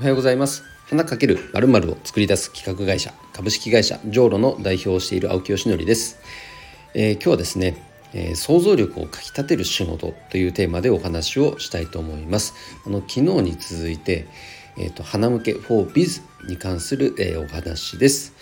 [0.00, 0.64] おはようございます。
[0.86, 6.18] 花かけるまるを作り出す企画会社株式会社ジョーロの代表をしている青木よしのりです、
[6.94, 7.76] えー、今日はですね、
[8.14, 12.54] えー、想像力をかき立てる仕事というテーマでお話をしたいと思います。
[12.86, 14.26] あの昨日に続いて
[14.78, 18.32] えーと、花向け for biz に関する、えー、お話です、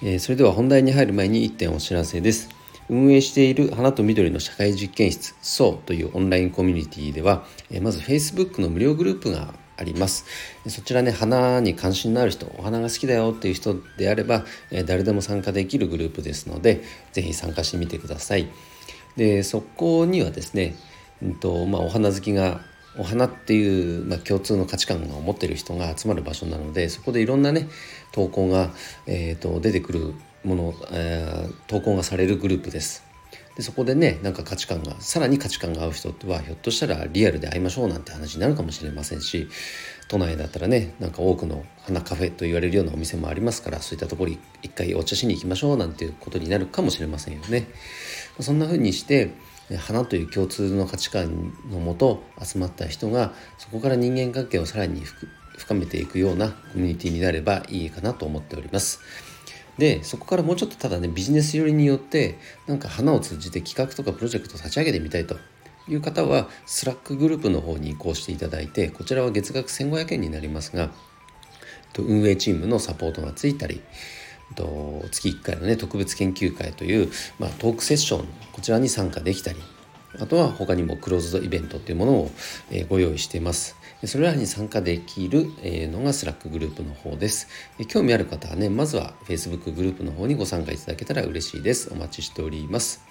[0.00, 2.48] えー、それでは本題に入る前に1点お知らせです。
[2.88, 10.26] 運営している花と緑の社会実験室 SO というオンラインコミュニティでは、えー、まず Facebook の無料グループがあります。
[10.66, 16.82] そちらね花に関心のある人お花が好きだよっていう人であれば、え誰でも参加できるグループですので
[17.12, 18.48] 是非参加してみてください。
[19.16, 20.76] でそこにはですね、
[21.22, 22.60] うんとまあ、お花好きが
[22.98, 27.68] お花っていう、まあ、共通の価値観を持ってる人が集まる場所なのでそこでいろんなね
[28.12, 28.70] 投稿が、
[29.06, 30.14] えーと、出てくる
[30.44, 33.07] もの、えー、投稿がされるグループです。
[33.58, 39.48] でそこでねなんか価値観がさらに価値観が合う人はひょっとしたらリアルで会いましょうなんて話になるかもしれませんし
[40.06, 47.66] 都内だったらねなんか多くの花カフェと言われるようなお店もありますからそういったところに一回お茶しに行きましょうなんていうことになるかもしれませんよね。
[48.38, 49.32] そんな風にして
[49.76, 55.02] 花という共通の価値観のもと集まった人がそこから人間関係をさらに
[55.56, 59.00] 深めていくようなコミュニティになればいいかなと思っております。
[59.78, 65.36] でそこからもうちょっとただねビジネス寄りによってなんか花を通じて企画とかプロジェクトを立ち上げてみたいと
[65.88, 70.90] いう方は Slack グループの方に移行していただいてこちらは月額1500円になりますが
[71.98, 73.80] 運営チームのサポートがついたり
[75.10, 79.58] 月1回のね特別研究会という、まあ、トークセッションこちらに参加できたり
[80.20, 82.30] あとは他にもクローズドイベントっていうものを、
[82.70, 83.76] えご用意しています。
[84.04, 87.48] それらに参加できる、えのが Slack グループの方です。
[87.88, 91.92] 興味ある方はね、まずは Facebook グループの方にご参加いただけたら嬉しいです。
[91.92, 93.02] お待ちしております。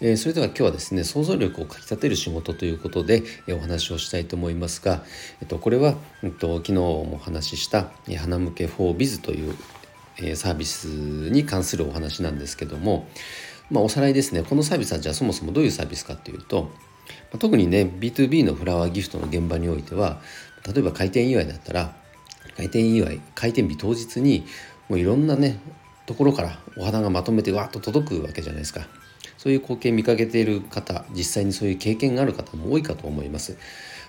[0.00, 5.04] えそれでは今日はですね想像力をかきたてる仕事ということで、えお話をしたいと思いますが、
[5.42, 9.54] えっと、これは、えっと、昨日もお話しした「花向け 4biz」という、
[10.18, 13.06] えサービスに関するお話なんですけども
[13.70, 16.70] まあ、おさらいですねこのサービスはじゃあそもそもどういうサービスかっていうと、
[17.38, 20.20] 特にね B2B のフラワーギフトの現場においては
[20.66, 21.94] 例えば開店祝いだったら
[22.56, 24.44] 開店祝い開店日当日に
[24.88, 25.60] もういろんなね
[26.06, 28.88] ところからお花がまとめてわっと届くわけじゃないですか。
[29.38, 33.56] そういう光景見かけている方実際にそういう経験がある方も多いかと思います。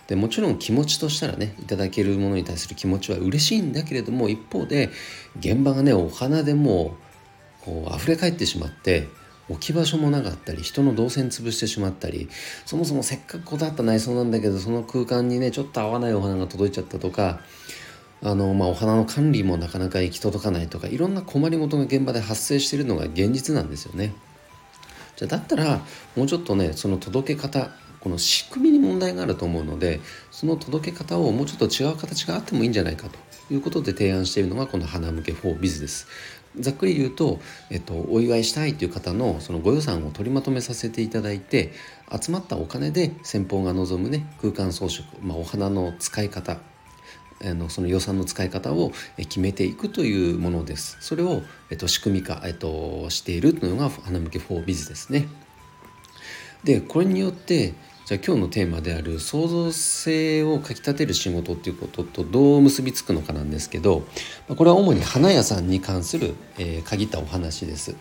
[0.08, 4.90] でもちろん気持ちとしたらねいただけるものに対する気持ちは嬉しいんだけれども一方で
[5.40, 6.98] 現場がねお花でも
[7.62, 9.08] こう溢れ返ってしまって
[9.50, 12.30] 置き場所もなかったり人の動線潰してしまったり
[12.66, 17.40] そもそもせっかくこだわった内装なんだけどその空間にねちょっと合わないお花が届いちゃったとか
[18.24, 24.14] あの、まあ、お花の管理もなかなか行き届かないとかいろんな困りごとが現場で発生しているのが現実なんですよね。
[25.16, 25.82] じゃだったら
[26.16, 36.08] もうちょっとねその届け方この仕組みに問題があると思うのでその届け方をもうちょっと違う形があってもいいんじゃないかということで提案しているのがこの花向け 4biz です。
[36.60, 37.40] ざっくり言うと、
[37.70, 41.72] えっと、お祝いしたいという方のそのご予算を取りまとめさせていただいて
[42.22, 46.58] 集まったお金で先方が望むね空間装飾、まあ、お花の使い方
[47.44, 50.98] あのその予算の使い方を決めていくというものです。
[51.02, 51.42] それを、
[51.72, 55.28] えっと、仕組み化、えっと、しているというのが花向け 4biz ですね。
[56.64, 57.74] でこれによって
[58.06, 64.04] じゃあ今日のテーマである創造性をかきたてる仕事っていうこととどう結びつくのかなんですけど
[64.56, 67.96] これは主に花屋さんに関する、えー、限ったお話です。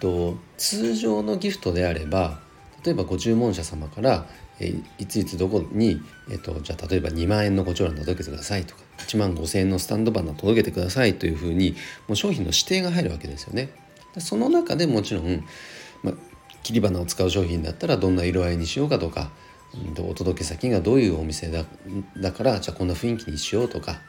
[0.00, 2.40] と通常のギフトであれば
[2.84, 4.26] 例えばご注文者様から
[4.60, 11.76] えー、いついつどこに、えーと、じゃあ例えば2万円のご長蘭届けてくださいとか1万5,000円のスタンドバナー届けてくださいというふうに
[12.06, 13.70] もう商品の指定が入るわけですよね。
[14.18, 15.44] その中でもちろん、
[16.02, 16.12] ま、
[16.62, 19.30] 切り花を使う商品だったらどんな色合いにしようかとか
[19.98, 21.64] お届け先がどういうお店だ
[22.16, 24.00] だからじゃあこんな雰囲気にしようとか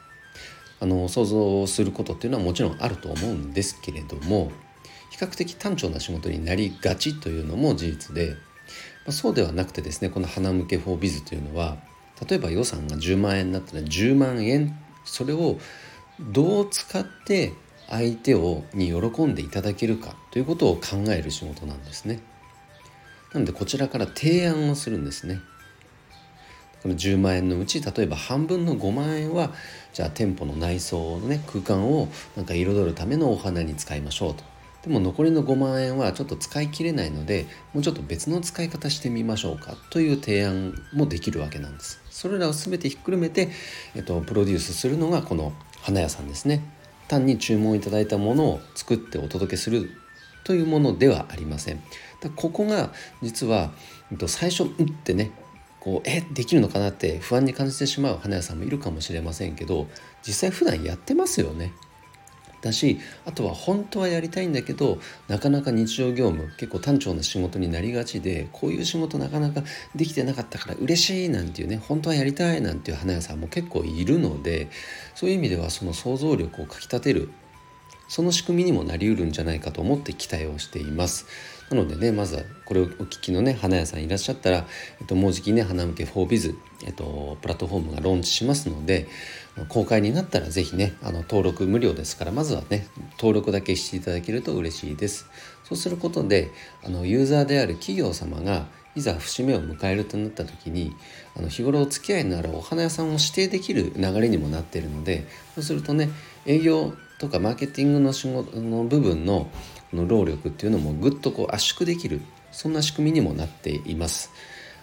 [0.80, 4.50] あの想像することっていうのはもちろんあると思うんですけれども
[5.10, 8.36] 比較的単調な仕事になりがちというのも事実で、ま
[9.08, 11.76] あ、そうではなくてですねこの花向け 4biz というのは
[12.26, 15.58] 例えば予算が10万円になったら10万円それを
[16.20, 17.52] どう使って
[17.88, 22.20] 相手をに喜んでいただけるかということを考える仕事なんですね。
[23.32, 25.40] なのでこちらから提案をするんですね。
[26.82, 29.52] この10万円のうち例えば半分の5万円は
[29.92, 34.44] じゃあ店舗の内装のね空間をなんか彩るためのお花に使いましょうと。
[34.82, 42.00] でも残りの5万円はちょっと使い切れないのでもうちょっと別の使い方してみましょうかという提案もできるわけなんです。
[42.10, 43.50] それらを全てひっくるめて、
[43.94, 45.52] えっと、プロデュースするのがこの
[45.82, 46.62] 花屋さんですね。
[47.08, 49.90] 単に注文いただいたものを作ってお届けする
[50.44, 51.82] というものではありません。
[52.36, 52.92] ここが
[53.22, 53.72] 実は
[54.26, 55.30] 最初「うん」ってね
[55.80, 59.88] こうえできるのかなって不安に感じてしまう花屋さんもいるかもしれませんけど
[60.22, 61.72] 実際普段やってますよね。
[62.60, 64.98] だしあとは本当はやりたいんだけど
[65.28, 69.62] なかなか日常業務結構単調な仕事になりがちでこういう仕事なかなか
[69.94, 74.68] できてなかったから嬉しいなんていうね本当はやりたいなんていう花屋さんも結構いるので
[75.14, 77.30] そういう意味ではその想像力をかきたてる
[78.10, 81.26] その仕組みにもなりうるんじゃないかと思って期待をしています。
[81.70, 84.66] なのでねまずはこれをお聞きのね花屋さんいらっしゃったら、
[85.00, 89.06] えっと、もうじきね花向け 4biz、えっと、プラットフォームがローンチしますので
[89.68, 95.30] 公開になったら是非ねあの登録無料ですからまずはね登録だけしていただけると嬉しいです
[95.62, 96.50] そうすることで
[96.84, 98.66] あのユーザーである企業様が
[98.96, 100.92] いざ節目を迎えるとなった時に
[101.36, 106.10] あの日頃お付き合いのあるお花屋さんを指定できる流れにもなっているのでそうするとね
[106.46, 109.48] 営業とかマーケティングの仕事の部分の
[109.92, 112.20] の労力っていうのもぐっとこう圧縮できる
[112.50, 114.32] そんな仕組みにもなっています。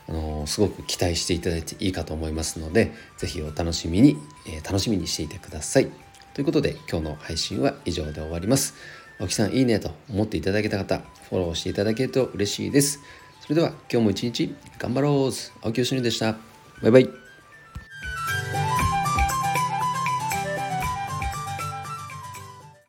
[0.08, 4.16] あのすごく期待していただいていいかと思いますので是非お楽しみに、
[4.48, 5.90] えー、楽しみにしていてください。
[6.34, 8.76] ということで今日の配信は以上で終わります。
[9.20, 13.02] 青木さんいいねと思っていただけた方フォローしていただけると嬉しいです。
[13.42, 15.32] それでは今日も一日頑張ろう
[15.64, 16.38] 青木よしでした。
[16.84, 17.27] バイバイ。